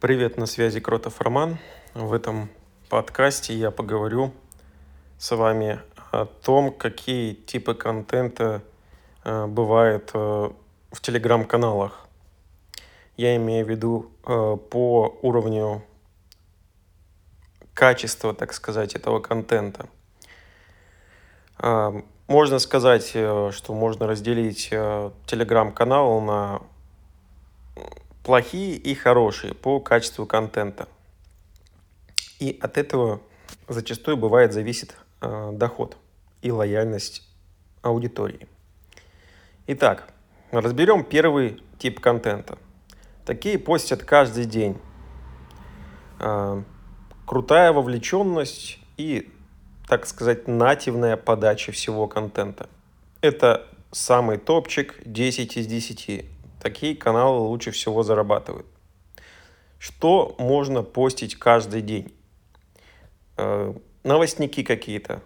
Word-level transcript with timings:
Привет, 0.00 0.38
на 0.38 0.46
связи 0.46 0.80
Кротов 0.80 1.20
Роман. 1.20 1.58
В 1.92 2.14
этом 2.14 2.48
подкасте 2.88 3.52
я 3.52 3.70
поговорю 3.70 4.32
с 5.18 5.36
вами 5.36 5.78
о 6.10 6.24
том, 6.24 6.72
какие 6.72 7.34
типы 7.34 7.74
контента 7.74 8.62
э, 9.24 9.44
бывают 9.44 10.10
э, 10.14 10.50
в 10.90 11.00
телеграм-каналах. 11.02 12.08
Я 13.18 13.36
имею 13.36 13.66
в 13.66 13.68
виду 13.68 14.10
э, 14.24 14.56
по 14.70 15.18
уровню 15.20 15.84
качества, 17.74 18.32
так 18.32 18.54
сказать, 18.54 18.94
этого 18.94 19.20
контента. 19.20 19.86
Э, 21.58 21.92
можно 22.26 22.58
сказать, 22.58 23.10
э, 23.12 23.50
что 23.52 23.74
можно 23.74 24.06
разделить 24.06 24.70
э, 24.72 25.10
телеграм-канал 25.26 26.22
на 26.22 26.62
плохие 28.22 28.76
и 28.76 28.94
хорошие 28.94 29.54
по 29.54 29.80
качеству 29.80 30.26
контента. 30.26 30.88
И 32.38 32.58
от 32.60 32.78
этого 32.78 33.20
зачастую 33.68 34.16
бывает 34.16 34.52
зависит 34.52 34.96
э, 35.20 35.50
доход 35.52 35.96
и 36.42 36.50
лояльность 36.50 37.28
аудитории. 37.82 38.48
Итак, 39.66 40.12
разберем 40.50 41.04
первый 41.04 41.62
тип 41.78 42.00
контента. 42.00 42.58
Такие 43.24 43.58
постят 43.58 44.02
каждый 44.02 44.44
день. 44.44 44.78
Э, 46.18 46.62
крутая 47.26 47.72
вовлеченность 47.72 48.78
и, 48.96 49.30
так 49.86 50.06
сказать, 50.06 50.48
нативная 50.48 51.16
подача 51.16 51.72
всего 51.72 52.08
контента. 52.08 52.68
Это 53.20 53.66
самый 53.92 54.38
топчик 54.38 54.96
10 55.04 55.56
из 55.56 55.66
10 55.66 56.26
Такие 56.60 56.94
каналы 56.94 57.38
лучше 57.38 57.70
всего 57.70 58.02
зарабатывают. 58.02 58.66
Что 59.78 60.34
можно 60.38 60.82
постить 60.82 61.38
каждый 61.38 61.80
день? 61.80 62.12
Э, 63.38 63.72
новостники 64.04 64.62
какие-то, 64.62 65.22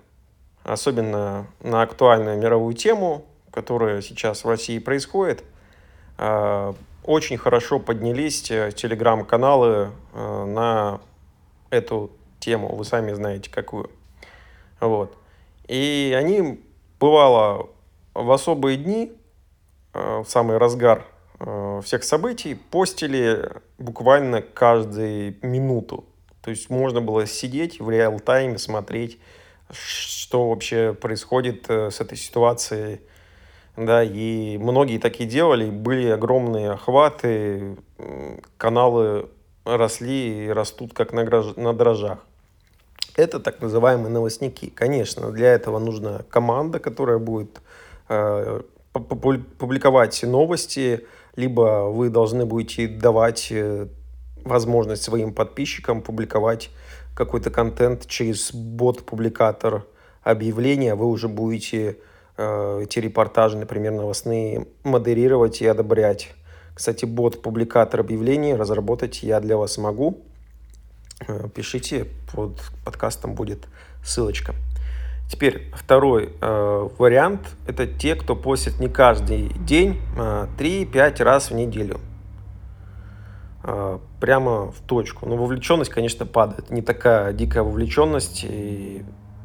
особенно 0.63 1.49
на 1.61 1.83
актуальную 1.83 2.39
мировую 2.39 2.75
тему, 2.75 3.25
которая 3.51 4.01
сейчас 4.01 4.45
в 4.45 4.49
России 4.49 4.79
происходит. 4.79 5.43
Э, 6.19 6.73
очень 7.03 7.37
хорошо 7.37 7.81
поднялись 7.81 8.49
э, 8.53 8.71
телеграм-каналы 8.71 9.91
на 10.15 11.01
эту 11.71 12.13
тему, 12.39 12.77
вы 12.77 12.85
сами 12.85 13.13
знаете 13.13 13.51
какую. 13.51 13.91
Вот. 14.79 15.17
И 15.67 16.15
они, 16.17 16.61
бывало, 17.01 17.71
в 18.15 18.31
особые 18.31 18.77
дни, 18.77 19.13
в 19.93 20.25
самый 20.27 20.59
разгар 20.59 21.05
всех 21.39 22.05
событий 22.05 22.55
постили 22.55 23.51
буквально 23.79 24.43
каждую 24.43 25.37
минуту. 25.43 26.05
То 26.43 26.51
есть 26.51 26.71
можно 26.71 27.01
было 27.01 27.27
сидеть 27.27 27.81
в 27.81 27.89
реал-тайме, 27.89 28.59
смотреть, 28.59 29.19
что 29.71 30.51
вообще 30.51 30.93
происходит 30.93 31.65
э, 31.69 31.91
с 31.91 32.01
этой 32.01 32.19
ситуацией. 32.19 33.01
Да, 33.77 34.05
и 34.05 34.57
многие 34.59 34.99
такие 34.99 35.29
делали, 35.29 35.69
были 35.69 36.09
огромные 36.09 36.73
охваты, 36.73 37.77
каналы 38.57 39.29
росли 39.65 40.47
и 40.47 40.49
растут 40.49 40.93
как 40.93 41.13
на, 41.13 41.25
грож... 41.25 41.57
на 41.57 41.73
дрожжах. 41.73 42.19
Это 43.17 43.41
так 43.41 43.61
называемые 43.61 44.11
новостники. 44.11 44.69
Конечно, 44.69 45.31
для 45.31 45.53
этого 45.53 45.79
нужна 45.79 46.23
команда, 46.31 46.79
которая 46.79 47.19
будет 47.19 47.61
э, 48.09 48.61
публиковать 48.93 50.23
новости, 50.23 51.07
либо 51.37 51.91
вы 51.91 52.11
должны 52.11 52.47
будете 52.47 52.89
давать 52.89 53.49
э, 53.51 53.87
возможность 54.45 55.03
своим 55.03 55.33
подписчикам 55.33 56.03
публиковать 56.03 56.71
какой-то 57.15 57.51
контент 57.51 58.07
через 58.07 58.53
бот-публикатор 58.53 59.85
объявления, 60.23 60.95
вы 60.95 61.07
уже 61.07 61.29
будете 61.29 61.99
э, 62.37 62.81
эти 62.83 62.99
репортажи, 62.99 63.57
например, 63.57 63.93
новостные, 63.93 64.67
модерировать 64.83 65.63
и 65.63 65.67
одобрять. 65.67 66.35
Кстати, 66.75 67.05
бот-публикатор 67.05 68.01
объявлений 68.01 68.55
разработать 68.55 69.23
я 69.23 69.41
для 69.41 69.57
вас 69.57 69.79
могу. 69.79 70.23
Э, 71.27 71.49
пишите, 71.55 72.07
под 72.33 72.61
подкастом 72.85 73.35
будет 73.35 73.67
ссылочка. 74.05 74.55
Теперь 75.29 75.73
второй 75.75 76.33
э, 76.41 76.89
вариант– 76.99 77.41
это 77.67 77.87
те, 77.87 78.15
кто 78.15 78.37
постит 78.37 78.79
не 78.79 78.89
каждый 78.89 79.49
день, 79.55 80.01
а 80.19 80.49
3-5 80.59 81.23
раз 81.23 81.51
в 81.51 81.55
неделю. 81.55 81.99
Э, 83.63 83.99
прямо 84.21 84.71
в 84.71 84.81
точку. 84.87 85.27
Но 85.27 85.37
вовлеченность, 85.37 85.91
конечно, 85.91 86.27
падает. 86.27 86.71
Не 86.71 86.83
такая 86.83 87.33
дикая 87.33 87.63
вовлеченность. 87.63 88.45
И 88.45 89.03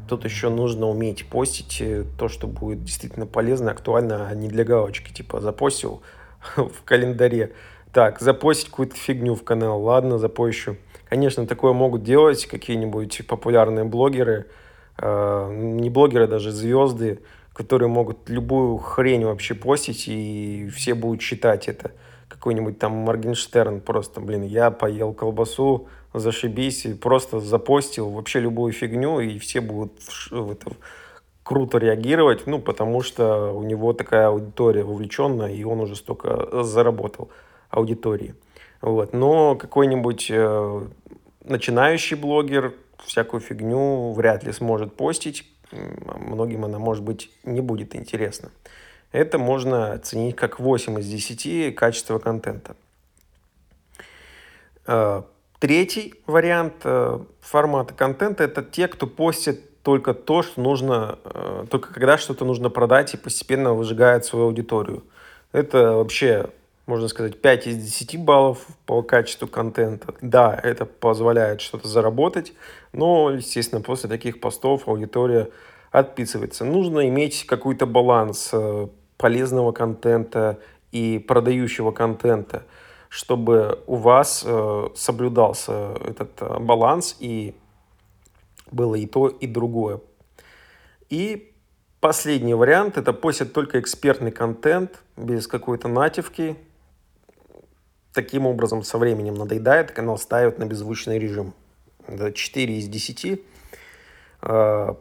тут 0.09 0.25
еще 0.25 0.49
нужно 0.49 0.87
уметь 0.87 1.27
постить 1.29 1.79
э, 1.79 2.03
то, 2.17 2.27
что 2.27 2.45
будет 2.47 2.83
действительно 2.83 3.25
полезно, 3.25 3.71
актуально, 3.71 4.27
а 4.27 4.35
не 4.35 4.49
для 4.49 4.65
галочки. 4.65 5.13
Типа 5.13 5.39
запостил 5.39 6.01
в 6.57 6.83
календаре. 6.83 7.53
Так, 7.93 8.19
запостить 8.19 8.69
какую-то 8.69 8.97
фигню 8.97 9.33
в 9.33 9.43
канал. 9.43 9.81
Ладно, 9.81 10.17
запощу. 10.17 10.75
Конечно, 11.07 11.47
такое 11.47 11.71
могут 11.71 12.03
делать 12.03 12.45
какие-нибудь 12.47 13.25
популярные 13.27 13.85
блогеры– 13.85 14.47
Э, 14.57 14.67
не 15.01 15.89
блогеры, 15.89 16.27
даже 16.27 16.51
звезды, 16.51 17.19
которые 17.53 17.89
могут 17.89 18.29
любую 18.29 18.77
хрень 18.77 19.25
вообще 19.25 19.53
постить, 19.53 20.05
и 20.07 20.69
все 20.73 20.93
будут 20.93 21.21
считать 21.21 21.67
это. 21.67 21.91
Какой-нибудь 22.27 22.79
там 22.79 22.93
Моргенштерн 22.93 23.81
просто, 23.81 24.21
блин, 24.21 24.43
я 24.43 24.71
поел 24.71 25.13
колбасу, 25.13 25.87
зашибись, 26.13 26.85
и 26.85 26.93
просто 26.93 27.39
запостил 27.39 28.09
вообще 28.09 28.39
любую 28.39 28.71
фигню, 28.71 29.19
и 29.19 29.39
все 29.39 29.61
будут 29.61 29.91
это, 30.31 30.71
круто 31.43 31.77
реагировать, 31.79 32.47
ну, 32.47 32.59
потому 32.59 33.01
что 33.01 33.51
у 33.51 33.63
него 33.63 33.93
такая 33.93 34.27
аудитория 34.27 34.83
вовлеченная, 34.83 35.51
и 35.51 35.63
он 35.63 35.79
уже 35.79 35.95
столько 35.95 36.63
заработал 36.63 37.29
аудитории. 37.69 38.35
Вот. 38.81 39.13
Но 39.13 39.55
какой-нибудь 39.55 40.27
э, 40.29 40.81
начинающий 41.43 42.15
блогер, 42.15 42.73
всякую 43.05 43.41
фигню 43.41 44.13
вряд 44.13 44.43
ли 44.43 44.51
сможет 44.51 44.95
постить. 44.95 45.45
Многим 45.71 46.65
она, 46.65 46.79
может 46.79 47.03
быть, 47.03 47.31
не 47.43 47.61
будет 47.61 47.95
интересна. 47.95 48.49
Это 49.11 49.37
можно 49.37 49.93
оценить 49.93 50.35
как 50.35 50.59
8 50.59 50.99
из 50.99 51.07
10 51.07 51.75
качества 51.75 52.19
контента. 52.19 52.75
Э, 54.85 55.23
третий 55.59 56.15
вариант 56.27 56.73
э, 56.83 57.19
формата 57.41 57.93
контента– 57.93 58.43
это 58.45 58.63
те, 58.63 58.87
кто 58.87 59.07
постит 59.07 59.81
только 59.83 60.13
то, 60.13 60.43
что 60.43 60.61
нужно, 60.61 61.19
э, 61.23 61.65
только 61.69 61.93
когда 61.93 62.17
что-то 62.17 62.45
нужно 62.45 62.69
продать 62.69 63.13
и 63.13 63.17
постепенно 63.17 63.73
выжигает 63.73 64.25
свою 64.25 64.45
аудиторию. 64.45 65.03
Это 65.51 65.93
вообще 65.93 66.49
можно 66.89 67.07
сказать, 67.07 67.39
5 67.39 67.67
из 67.67 67.77
10 67.77 68.19
баллов 68.19 68.65
по 68.87 69.03
качеству 69.03 69.47
контента. 69.47 70.15
Да, 70.21 70.59
это 70.61 70.85
позволяет 70.87 71.61
что-то 71.61 71.87
заработать, 71.87 72.53
но, 72.93 73.29
естественно, 73.29 73.79
после 73.79 74.09
таких 74.09 74.39
постов 74.39 74.87
аудитория 74.87 75.49
отписывается. 75.91 76.65
Нужно 76.65 77.07
иметь 77.07 77.45
какой-то 77.45 77.85
баланс 77.85 78.49
э, 78.53 78.87
полезного 79.17 79.71
контента 79.71 80.57
и 80.91 81.19
продающего 81.19 81.91
контента, 81.91 82.63
чтобы 83.07 83.83
у 83.85 83.95
вас 83.95 84.43
э, 84.43 84.87
соблюдался 84.95 85.93
этот 86.03 86.41
э, 86.41 86.57
баланс 86.59 87.15
и 87.19 87.53
было 88.71 88.95
и 88.95 89.05
то, 89.05 89.27
и 89.27 89.45
другое. 89.45 90.01
И 91.11 91.53
последний 91.99 92.55
вариант– 92.55 92.97
это 92.97 93.13
постят 93.13 93.53
только 93.53 93.79
экспертный 93.79 94.31
контент, 94.31 95.03
без 95.15 95.45
какой-то 95.45 95.87
нативки, 95.87 96.57
таким 98.13 98.45
образом 98.45 98.83
со 98.83 98.97
временем 98.97 99.35
надоедает, 99.35 99.91
канал 99.91 100.17
ставят 100.17 100.59
на 100.59 100.65
беззвучный 100.65 101.19
режим. 101.19 101.53
Это 102.07 102.31
4 102.31 102.77
из 102.77 102.87
10. 102.87 103.41
Э, 104.41 104.93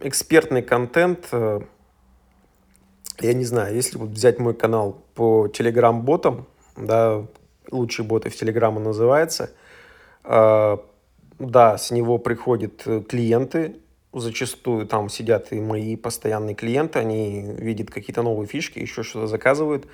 экспертный 0.00 0.62
контент, 0.62 1.28
э, 1.32 1.60
я 3.20 3.32
не 3.32 3.44
знаю, 3.44 3.74
если 3.74 3.98
вот 3.98 4.10
взять 4.10 4.38
мой 4.38 4.54
канал 4.54 5.04
по 5.14 5.48
телеграм-ботам, 5.48 6.46
да, 6.76 7.26
лучшие 7.70 8.06
боты 8.06 8.30
в 8.30 8.36
телеграм 8.36 8.82
называется, 8.82 9.50
э, 10.24 10.76
да, 11.38 11.78
с 11.78 11.90
него 11.90 12.18
приходят 12.18 12.82
клиенты, 13.08 13.76
зачастую 14.12 14.86
там 14.86 15.08
сидят 15.08 15.52
и 15.52 15.60
мои 15.60 15.96
постоянные 15.96 16.54
клиенты, 16.54 16.98
они 16.98 17.42
видят 17.58 17.90
какие-то 17.90 18.22
новые 18.22 18.46
фишки, 18.46 18.78
еще 18.78 19.02
что-то 19.02 19.26
заказывают, 19.26 19.86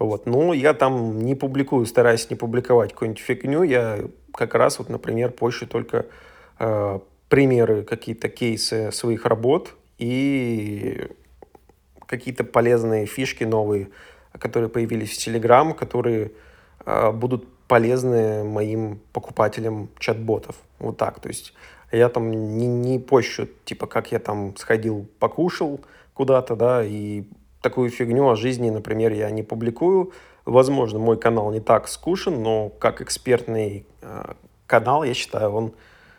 вот. 0.00 0.24
Но 0.24 0.54
я 0.54 0.72
там 0.72 1.20
не 1.20 1.34
публикую, 1.34 1.84
стараюсь 1.84 2.30
не 2.30 2.36
публиковать 2.36 2.92
какую-нибудь 2.92 3.22
фигню. 3.22 3.62
Я 3.62 3.98
как 4.34 4.54
раз, 4.54 4.78
вот, 4.78 4.88
например, 4.88 5.30
позже 5.30 5.66
только 5.66 6.06
э, 6.58 6.98
примеры, 7.28 7.82
какие-то 7.82 8.30
кейсы 8.30 8.90
своих 8.92 9.26
работ 9.26 9.74
и 9.98 11.06
какие-то 12.06 12.44
полезные 12.44 13.04
фишки 13.04 13.44
новые, 13.44 13.90
которые 14.32 14.70
появились 14.70 15.16
в 15.16 15.28
Telegram, 15.28 15.74
которые 15.74 16.32
э, 16.86 17.12
будут 17.12 17.46
полезны 17.68 18.42
моим 18.42 19.00
покупателям 19.12 19.90
чат-ботов. 19.98 20.56
Вот 20.78 20.96
так. 20.96 21.20
То 21.20 21.28
есть 21.28 21.52
я 21.92 22.08
там 22.08 22.30
не, 22.30 22.66
не 22.66 22.98
пощу, 22.98 23.48
типа, 23.66 23.86
как 23.86 24.12
я 24.12 24.18
там 24.18 24.56
сходил, 24.56 25.06
покушал 25.18 25.80
куда-то, 26.14 26.56
да, 26.56 26.82
и 26.82 27.24
такую 27.60 27.90
фигню 27.90 28.28
о 28.28 28.36
жизни, 28.36 28.70
например, 28.70 29.12
я 29.12 29.30
не 29.30 29.42
публикую. 29.42 30.12
Возможно, 30.44 30.98
мой 30.98 31.18
канал 31.18 31.52
не 31.52 31.60
так 31.60 31.88
скучен, 31.88 32.42
но 32.42 32.70
как 32.70 33.02
экспертный 33.02 33.86
э, 34.00 34.32
канал, 34.66 35.04
я 35.04 35.14
считаю, 35.14 35.50
он 35.50 35.74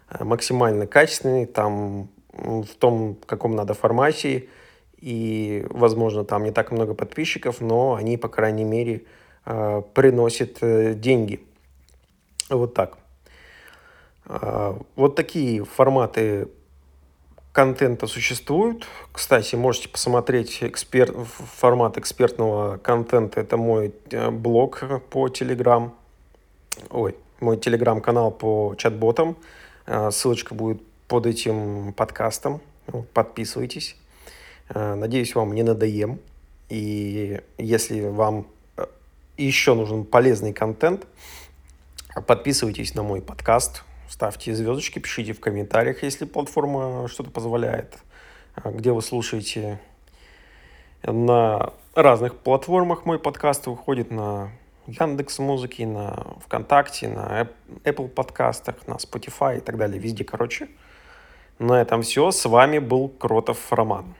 э, 0.09 0.23
максимально 0.23 0.87
качественный, 0.87 1.45
там 1.45 2.09
в 2.31 2.75
том, 2.79 3.17
каком 3.25 3.55
надо 3.55 3.73
формате, 3.73 4.47
и, 4.97 5.65
возможно, 5.69 6.23
там 6.23 6.43
не 6.43 6.51
так 6.51 6.71
много 6.71 6.93
подписчиков, 6.93 7.59
но 7.59 7.95
они, 7.95 8.17
по 8.17 8.29
крайней 8.29 8.63
мере, 8.63 9.05
э, 9.45 9.81
приносят 9.93 10.59
деньги. 10.99 11.41
Вот 12.49 12.73
так. 12.73 12.97
Вот 14.95 15.15
такие 15.15 15.65
форматы 15.65 16.47
контента 17.51 18.07
существуют. 18.07 18.85
Кстати, 19.11 19.55
можете 19.55 19.89
посмотреть 19.89 20.59
эксперт, 20.61 21.15
формат 21.57 21.97
экспертного 21.97 22.77
контента. 22.77 23.41
Это 23.41 23.57
мой 23.57 23.93
э, 24.09 24.29
блог 24.29 24.83
по 25.09 25.27
Telegram. 25.27 25.91
Ой, 26.89 27.15
мой 27.39 27.57
телеграм-канал 27.57 28.31
по 28.31 28.75
чат-ботам. 28.77 29.35
Э, 29.85 30.11
ссылочка 30.11 30.55
будет 30.55 30.81
под 31.07 31.25
этим 31.25 31.93
подкастом. 31.93 32.61
Подписывайтесь. 33.13 33.97
Э, 34.69 34.95
надеюсь, 34.95 35.35
вам 35.35 35.53
не 35.53 35.63
надоем. 35.63 36.19
И 36.69 37.41
если 37.57 38.01
вам 38.01 38.47
еще 39.35 39.73
нужен 39.73 40.05
полезный 40.05 40.53
контент, 40.53 41.05
подписывайтесь 42.25 42.95
на 42.95 43.03
мой 43.03 43.21
подкаст 43.21 43.83
ставьте 44.11 44.53
звездочки, 44.53 44.99
пишите 44.99 45.33
в 45.33 45.39
комментариях, 45.39 46.03
если 46.03 46.25
платформа 46.25 47.07
что-то 47.07 47.31
позволяет, 47.31 47.97
а, 48.55 48.69
где 48.71 48.91
вы 48.91 49.01
слушаете. 49.01 49.79
На 51.03 51.73
разных 51.95 52.35
платформах 52.37 53.05
мой 53.05 53.17
подкаст 53.17 53.67
выходит 53.67 54.11
на 54.11 54.51
Яндекс 54.85 55.39
Музыки, 55.39 55.83
на 55.83 56.35
ВКонтакте, 56.45 57.07
на 57.07 57.47
Apple 57.83 58.09
подкастах, 58.09 58.75
на 58.85 58.93
Spotify 58.93 59.57
и 59.57 59.61
так 59.61 59.77
далее. 59.77 59.99
Везде, 59.99 60.23
короче. 60.23 60.67
На 61.57 61.81
этом 61.81 62.01
все. 62.01 62.31
С 62.31 62.45
вами 62.45 62.79
был 62.79 63.07
Кротов 63.07 63.71
Роман. 63.71 64.13